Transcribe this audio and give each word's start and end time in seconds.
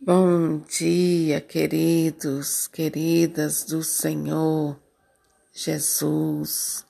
Bom 0.00 0.58
dia, 0.58 1.40
queridos, 1.40 2.68
queridas 2.68 3.64
do 3.64 3.82
Senhor 3.82 4.78
Jesus. 5.52 6.86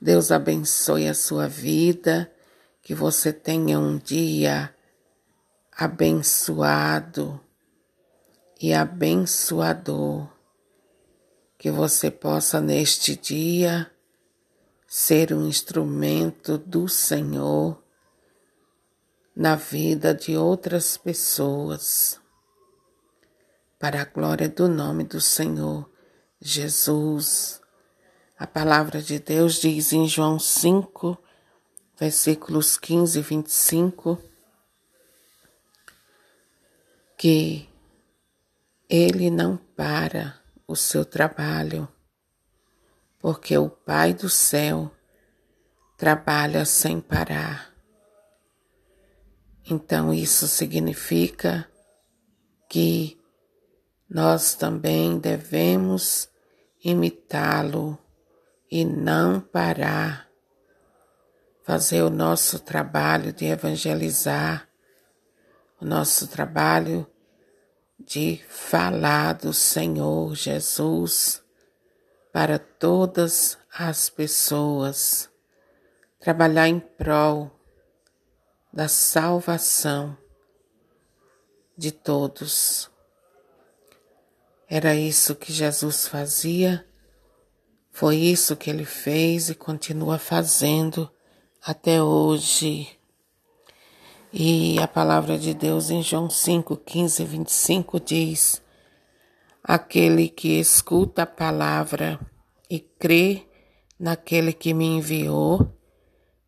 Deus 0.00 0.30
abençoe 0.30 1.08
a 1.08 1.14
sua 1.14 1.48
vida, 1.48 2.32
que 2.80 2.94
você 2.94 3.32
tenha 3.32 3.80
um 3.80 3.98
dia 3.98 4.72
abençoado 5.76 7.40
e 8.62 8.72
abençoador. 8.72 10.28
Que 11.58 11.72
você 11.72 12.08
possa 12.08 12.60
neste 12.60 13.16
dia 13.16 13.90
ser 14.86 15.32
um 15.32 15.44
instrumento 15.48 16.56
do 16.56 16.88
Senhor 16.88 17.82
na 19.46 19.54
vida 19.54 20.12
de 20.12 20.36
outras 20.36 20.96
pessoas. 20.96 22.20
Para 23.78 24.02
a 24.02 24.04
glória 24.04 24.48
do 24.48 24.66
nome 24.66 25.04
do 25.04 25.20
Senhor 25.20 25.88
Jesus. 26.40 27.60
A 28.36 28.44
palavra 28.44 29.00
de 29.00 29.20
Deus 29.20 29.60
diz 29.60 29.92
em 29.92 30.08
João 30.08 30.36
5, 30.36 31.16
versículos 31.96 32.76
15 32.76 33.20
e 33.20 33.22
25, 33.22 34.18
que 37.16 37.68
ele 38.88 39.30
não 39.30 39.56
para 39.56 40.40
o 40.66 40.74
seu 40.74 41.04
trabalho, 41.04 41.86
porque 43.20 43.56
o 43.56 43.70
Pai 43.70 44.12
do 44.12 44.28
céu 44.28 44.90
trabalha 45.96 46.64
sem 46.64 47.00
parar. 47.00 47.75
Então, 49.68 50.14
isso 50.14 50.46
significa 50.46 51.68
que 52.68 53.20
nós 54.08 54.54
também 54.54 55.18
devemos 55.18 56.28
imitá-lo 56.84 57.98
e 58.70 58.84
não 58.84 59.40
parar, 59.40 60.28
fazer 61.64 62.02
o 62.02 62.10
nosso 62.10 62.60
trabalho 62.60 63.32
de 63.32 63.46
evangelizar, 63.46 64.68
o 65.80 65.84
nosso 65.84 66.28
trabalho 66.28 67.04
de 67.98 68.40
falar 68.48 69.32
do 69.32 69.52
Senhor 69.52 70.32
Jesus 70.36 71.42
para 72.32 72.56
todas 72.56 73.58
as 73.76 74.08
pessoas, 74.08 75.28
trabalhar 76.20 76.68
em 76.68 76.78
prol 76.78 77.55
da 78.76 78.88
salvação 78.88 80.14
de 81.78 81.90
todos. 81.90 82.90
Era 84.68 84.94
isso 84.94 85.34
que 85.34 85.50
Jesus 85.50 86.06
fazia, 86.06 86.86
foi 87.90 88.16
isso 88.16 88.54
que 88.54 88.68
ele 88.68 88.84
fez 88.84 89.48
e 89.48 89.54
continua 89.54 90.18
fazendo 90.18 91.10
até 91.64 92.02
hoje. 92.02 92.86
E 94.30 94.78
a 94.78 94.86
palavra 94.86 95.38
de 95.38 95.54
Deus 95.54 95.88
em 95.88 96.02
João 96.02 96.28
5, 96.28 96.76
15 96.76 97.22
e 97.22 97.24
25 97.24 97.98
diz: 97.98 98.62
Aquele 99.64 100.28
que 100.28 100.60
escuta 100.60 101.22
a 101.22 101.26
palavra 101.26 102.20
e 102.68 102.78
crê 102.78 103.48
naquele 103.98 104.52
que 104.52 104.74
me 104.74 104.84
enviou, 104.84 105.66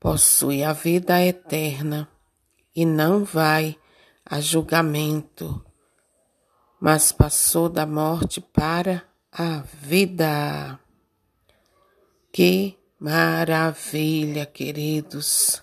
possui 0.00 0.64
a 0.64 0.72
vida 0.72 1.24
eterna 1.24 2.10
e 2.76 2.84
não 2.84 3.24
vai 3.24 3.78
a 4.22 4.38
julgamento, 4.38 5.64
mas 6.78 7.10
passou 7.10 7.70
da 7.70 7.86
morte 7.86 8.38
para 8.38 9.02
a 9.32 9.60
vida. 9.80 10.78
Que 12.30 12.78
maravilha, 13.00 14.44
queridos! 14.44 15.62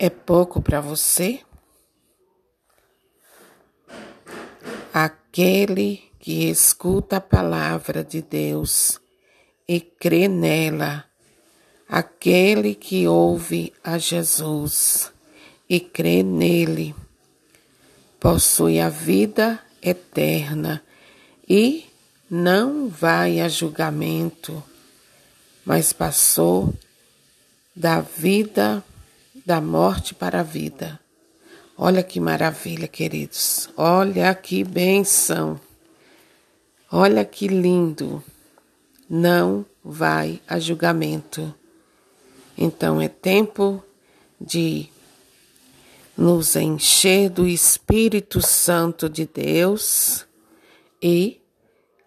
É 0.00 0.10
pouco 0.10 0.60
para 0.60 0.80
você? 0.80 1.44
Aquele 4.92 6.10
que 6.18 6.50
escuta 6.50 7.18
a 7.18 7.20
palavra 7.20 8.02
de 8.02 8.20
Deus 8.20 9.00
e 9.68 9.80
crê 9.80 10.26
nela 10.26 11.04
Aquele 11.88 12.74
que 12.74 13.06
ouve 13.06 13.72
a 13.84 13.98
Jesus 13.98 15.12
e 15.68 15.80
crê 15.80 16.22
nele 16.22 16.94
possui 18.20 18.80
a 18.80 18.88
vida 18.88 19.60
eterna 19.82 20.82
e 21.48 21.84
não 22.30 22.88
vai 22.88 23.40
a 23.40 23.48
julgamento, 23.48 24.62
mas 25.64 25.92
passou 25.92 26.72
da 27.76 28.00
vida, 28.00 28.82
da 29.44 29.60
morte 29.60 30.14
para 30.14 30.40
a 30.40 30.42
vida. 30.42 30.98
Olha 31.76 32.02
que 32.02 32.18
maravilha, 32.18 32.88
queridos. 32.88 33.68
Olha 33.76 34.34
que 34.34 34.64
benção. 34.64 35.60
Olha 36.90 37.24
que 37.24 37.46
lindo. 37.46 38.24
Não 39.10 39.66
vai 39.84 40.40
a 40.48 40.58
julgamento 40.58 41.54
então 42.56 43.00
é 43.00 43.08
tempo 43.08 43.82
de 44.40 44.88
nos 46.16 46.56
encher 46.56 47.28
do 47.28 47.46
Espírito 47.46 48.40
Santo 48.40 49.08
de 49.08 49.26
Deus 49.26 50.26
e 51.02 51.40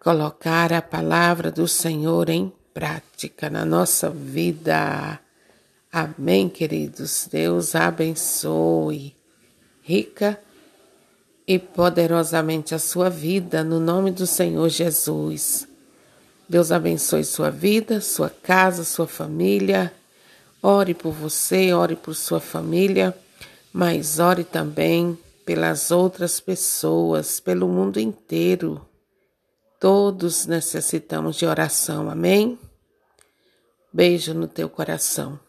colocar 0.01 0.72
a 0.72 0.81
palavra 0.81 1.51
do 1.51 1.68
Senhor 1.68 2.29
em 2.29 2.51
prática 2.73 3.50
na 3.50 3.66
nossa 3.66 4.09
vida. 4.09 5.19
Amém, 5.91 6.47
queridos. 6.47 7.28
Deus 7.31 7.75
abençoe 7.75 9.16
rica 9.81 10.39
e 11.45 11.57
poderosamente 11.57 12.75
a 12.75 12.79
sua 12.79 13.09
vida 13.09 13.63
no 13.63 13.79
nome 13.79 14.12
do 14.12 14.25
Senhor 14.25 14.69
Jesus. 14.69 15.68
Deus 16.47 16.72
abençoe 16.72 17.24
sua 17.24 17.50
vida, 17.50 18.00
sua 18.00 18.29
casa, 18.29 18.84
sua 18.84 19.07
família 19.07 19.94
Ore 20.62 20.94
por 20.94 21.12
você, 21.12 21.72
ore 21.72 21.95
por 21.95 22.16
sua 22.16 22.39
família, 22.39 23.16
mas 23.78 24.18
ore 24.18 24.44
também 24.44 25.16
pelas 25.46 25.92
outras 25.92 26.40
pessoas, 26.40 27.40
pelo 27.40 27.68
mundo 27.68 28.00
inteiro. 28.00 28.84
Todos 29.80 30.48
necessitamos 30.48 31.36
de 31.36 31.46
oração, 31.46 32.10
amém? 32.10 32.58
Beijo 33.94 34.34
no 34.34 34.48
teu 34.48 34.68
coração. 34.68 35.40